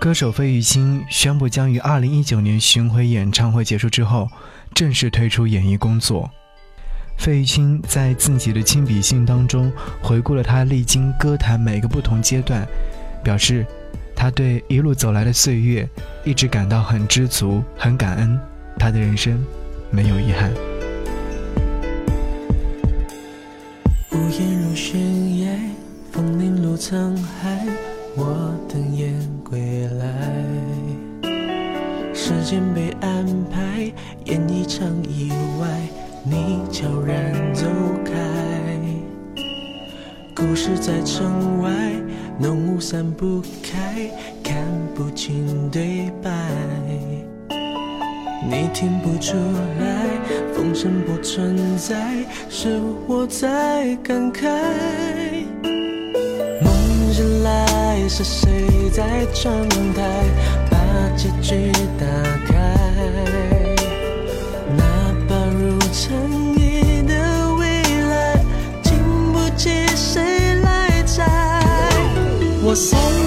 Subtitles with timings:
[0.00, 4.28] 歌手费玉清宣布将于二零一九年巡回演唱会结束之后，
[4.72, 6.30] 正式退出演艺工作。
[7.16, 12.64] 费玉清在自己的亲笔信当中回顾了他历经歌坛每个不同阶段，
[13.24, 13.66] 表示
[14.14, 15.88] 他对一路走来的岁月
[16.24, 18.38] 一直感到很知足、很感恩，
[18.78, 19.44] 他的人生
[19.90, 20.52] 没有遗憾。
[24.12, 25.50] 无言如悬崖，
[26.12, 27.66] 风铃落沧海，
[28.16, 29.07] 我等雁
[32.48, 33.92] 间被安排，
[34.24, 35.30] 演一场意
[35.60, 35.68] 外，
[36.24, 37.66] 你悄然走
[38.02, 38.14] 开。
[40.34, 41.70] 故事在城外，
[42.38, 44.08] 浓雾散不开，
[44.42, 44.56] 看
[44.94, 46.30] 不清对白。
[47.50, 49.36] 你听不出
[49.78, 50.06] 来，
[50.54, 54.48] 风声不存在，是我在感慨。
[56.62, 60.24] 梦醒来，是谁在窗台
[60.70, 60.78] 把
[61.14, 62.06] 结局打
[72.78, 73.17] 我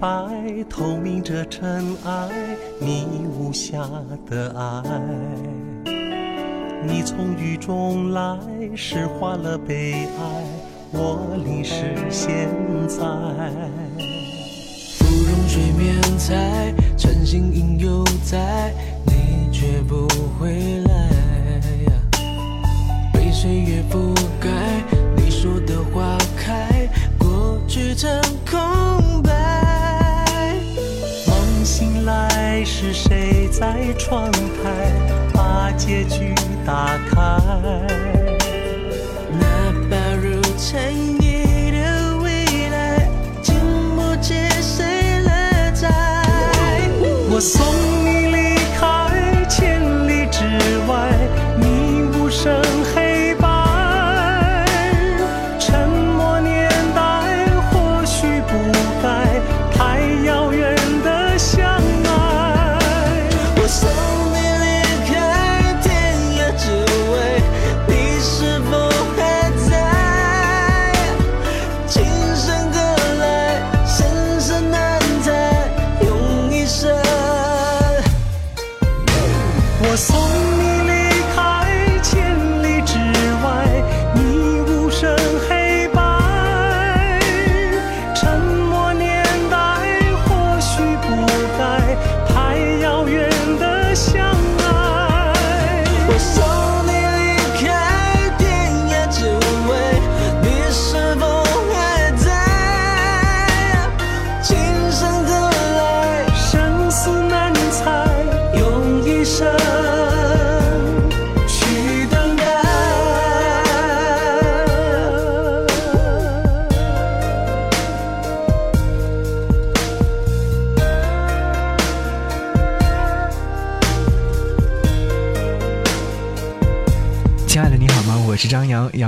[0.00, 0.08] 白，
[0.68, 2.28] 透明着尘埃，
[2.80, 3.78] 你无瑕
[4.30, 4.82] 的爱。
[6.86, 8.38] 你从雨中来，
[8.76, 10.44] 诗化了悲哀，
[10.92, 12.48] 我淋湿现
[12.86, 12.98] 在。
[14.98, 18.72] 芙蓉水面采，晨星影犹在，
[19.04, 20.06] 你却不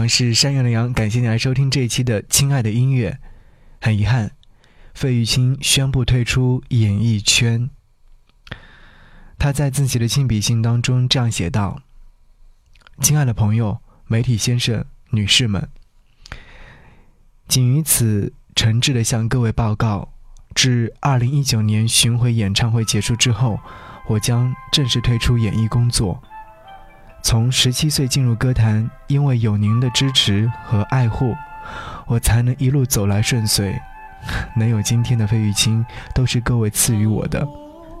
[0.00, 0.92] 我，是山羊的羊。
[0.92, 3.10] 感谢你来收听这一期的《亲爱的音乐》。
[3.82, 4.30] 很遗憾，
[4.94, 7.68] 费玉清宣布退出演艺圈。
[9.38, 11.82] 他在自己的亲笔信当中这样写道
[13.02, 15.68] ：“亲爱的朋友、媒体先生、女士们，
[17.46, 20.12] 仅于此诚挚地向各位报告，
[20.54, 23.60] 至二零一九年巡回演唱会结束之后，
[24.06, 26.22] 我将正式退出演艺工作。”
[27.22, 31.34] 从十七岁进入歌坛，因为有您的支持和爱护，
[32.06, 33.78] 我才能一路走来顺遂。
[34.56, 35.84] 能有今天的费玉清，
[36.14, 37.46] 都是各位赐予我的。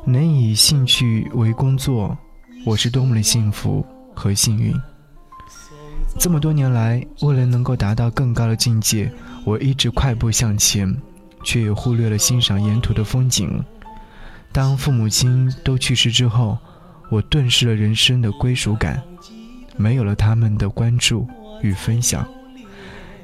[0.04, 2.16] 能以兴趣为工作，
[2.64, 4.74] 我是多么的幸福和幸运。
[6.18, 9.10] 这么多年来，为了能够达到更高的境界，
[9.44, 10.94] 我一直快步向前，
[11.44, 13.62] 却也忽略了欣赏沿途的风景。
[14.52, 16.58] 当父母亲都去世之后，
[17.10, 19.02] 我顿失了人生的归属感，
[19.76, 21.28] 没有了他们的关注
[21.60, 22.26] 与分享。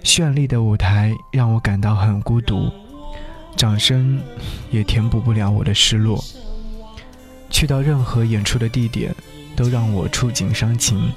[0.02, 2.70] 绚丽的舞台让我感到很孤独，
[3.56, 4.20] 掌声
[4.70, 6.22] 也填补不了我的失落。
[7.48, 9.14] 去到任何演出的地点，
[9.54, 11.12] 都让我触景伤情。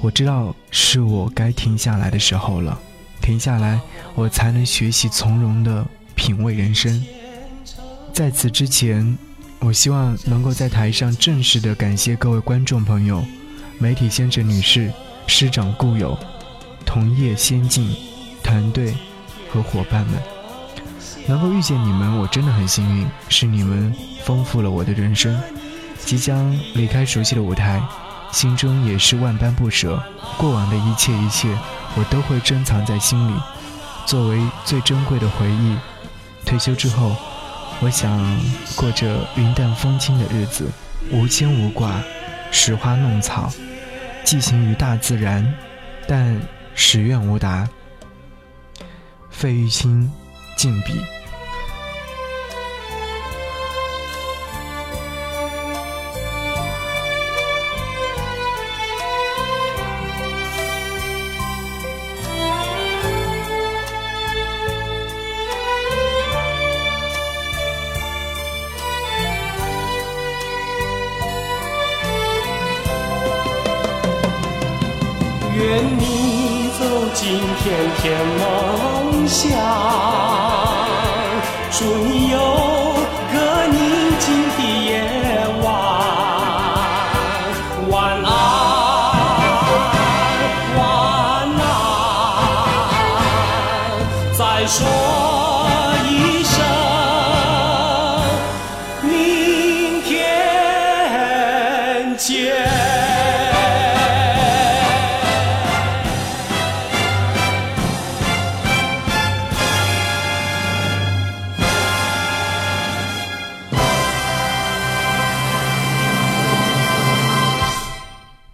[0.00, 2.78] 我知道是我该停下来的时候了，
[3.20, 3.80] 停下来，
[4.14, 5.84] 我才能学习从容的
[6.14, 7.04] 品味人生。
[8.12, 9.18] 在此之前，
[9.60, 13.24] 我希望能够在台上正式的感谢各位观众朋友、
[13.78, 14.92] 媒体先生、女士、
[15.26, 16.16] 师长、故友、
[16.86, 17.94] 同业先进、
[18.42, 18.94] 团队
[19.52, 20.14] 和伙伴们。
[21.26, 25.38] 能够遇见你们，我真的很幸运，是你们丰富了我的人生。
[25.98, 27.82] 即将离开熟悉的舞台。
[28.30, 30.02] 心中也是万般不舍，
[30.36, 31.48] 过往的一切一切，
[31.96, 33.34] 我都会珍藏在心里，
[34.04, 35.76] 作为最珍贵的回忆。
[36.44, 37.16] 退休之后，
[37.80, 38.20] 我想
[38.74, 40.66] 过着云淡风轻的日子，
[41.12, 42.02] 无牵无挂，
[42.50, 43.52] 拾花弄草，
[44.24, 45.54] 寄情于大自然，
[46.08, 46.40] 但
[46.74, 47.68] 始愿无达。
[49.30, 50.10] 费玉清，
[50.56, 51.00] 静笔。
[75.96, 79.48] 你走进甜甜梦乡，
[81.70, 82.38] 祝你有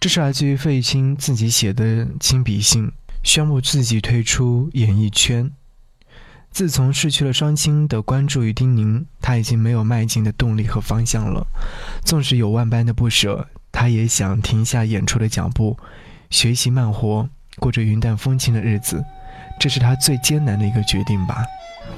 [0.04, 2.92] 这是来自于费玉清自己写的亲笔信，
[3.22, 5.50] 宣布自己退出演艺圈。
[6.50, 11.46] 自从失去了双亲的关注与叮咛，他已经没有迈进的动力和方向了。
[12.04, 15.78] 纵使有万般的不舍，他也想停下演出的脚步，
[16.28, 19.02] 学习慢活，过着云淡风轻的日子。
[19.58, 21.42] 这是他最艰难的一个决定吧。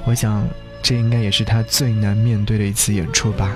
[0.05, 0.47] 我想，
[0.81, 3.53] 这应该也是他最难面对的一次演出吧。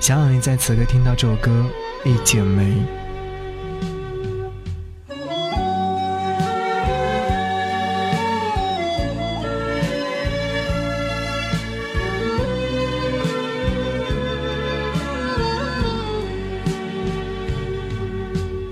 [0.00, 1.64] 想想你在此刻听到这首歌
[2.10, 2.64] 《一剪梅》。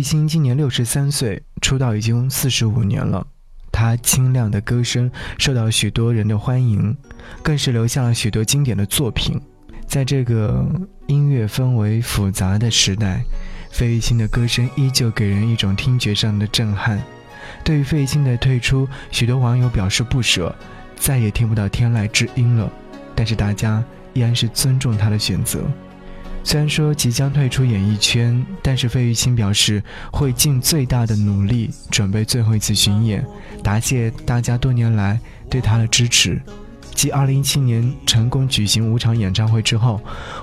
[0.00, 3.26] 费玉清今年六十三岁，出道已经四十五年了。
[3.70, 6.96] 他清亮的歌声受到许多人的欢迎，
[7.42, 9.38] 更是留下了许多经典的作品。
[9.86, 10.64] 在这个
[11.06, 13.22] 音乐氛围复杂的时代，
[13.70, 16.98] 费玉清的歌声依旧给人一种听觉上的震撼。
[17.62, 20.56] 对于费玉清的退出，许多网友表示不舍，
[20.96, 22.72] 再也听不到天籁之音了。
[23.14, 25.60] 但是大家依然是尊重他的选择。
[26.42, 33.24] 虽然说即将退出演艺圈，但是费玉清表示会尽最大的努力准备最后一次巡演，
[33.62, 36.40] 答谢大家多年来对他的支持。
[36.92, 40.00] 继2017年成功举行五场演唱会之后，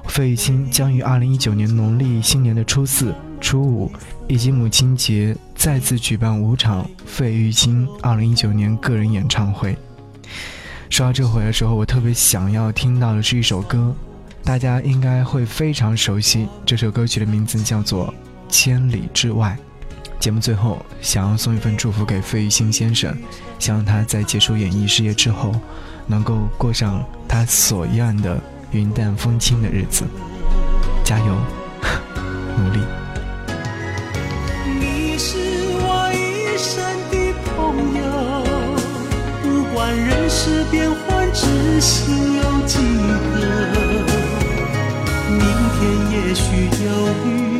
[0.07, 3.91] 费玉清将于2019年农历新年的初四、初五
[4.27, 9.75] 以及母亲节再次举办五场费玉清2019年个人演唱会。
[10.89, 13.93] 说到这回的时候，我特别想要听到的是一首歌。
[14.47, 18.07] 大家应该会非常熟悉这首歌曲的名字，叫做
[18.47, 19.57] 《千里之外》。
[20.21, 23.13] 节目最后，想要送一份祝福给费玉清先生，
[23.59, 25.51] 希望他在结束演艺事业之后，
[26.07, 30.05] 能够过上他所愿的云淡风轻的日子。
[31.03, 31.25] 加油，
[32.57, 32.79] 努力！
[34.79, 35.35] 你是
[35.81, 38.07] 我一生的朋友，
[39.43, 42.77] 不管人世变幻，知心有几
[43.41, 43.86] 个？
[45.79, 47.56] 天也许有雨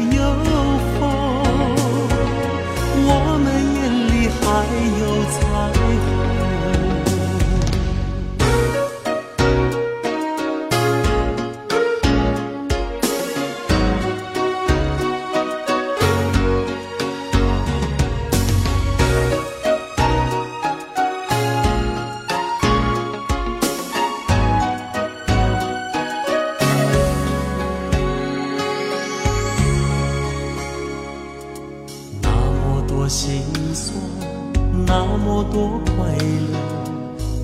[33.08, 33.42] 心
[33.74, 33.96] 酸，
[34.86, 35.96] 那么多快
[36.52, 36.58] 乐，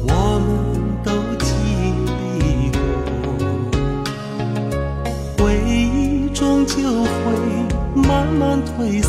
[0.07, 0.49] 我们
[1.03, 1.45] 都经
[2.05, 2.79] 历过。
[5.37, 7.07] 回忆终究会
[7.95, 9.07] 慢慢褪色，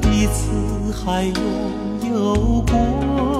[0.00, 0.50] 彼此
[1.04, 1.34] 还拥
[2.12, 3.37] 有过。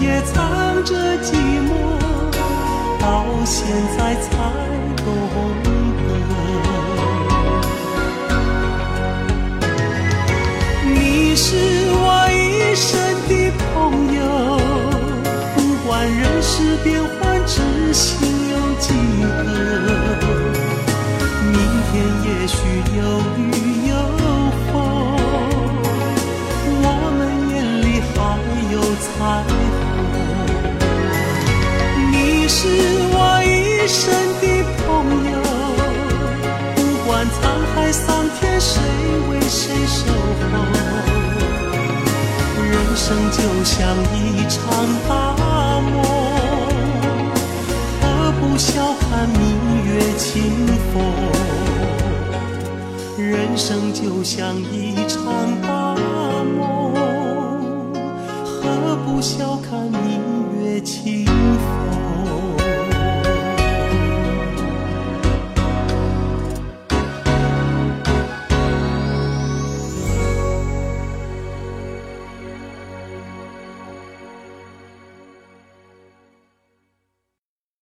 [0.00, 1.32] 也藏着寂
[1.66, 1.70] 寞，
[3.00, 4.28] 到现在才
[4.96, 5.04] 懂
[5.62, 5.66] 得。
[10.84, 11.56] 你是
[11.92, 12.86] 我一生
[13.28, 14.20] 的朋友，
[15.54, 17.54] 不管人世变幻，知
[17.92, 18.06] 心
[18.50, 18.86] 有几
[19.44, 19.95] 个？
[50.16, 51.02] 清风？
[53.18, 55.22] 人生就像一场
[55.62, 55.94] 大
[56.44, 56.94] 梦，
[58.44, 60.20] 何不笑看明
[60.62, 61.95] 月清风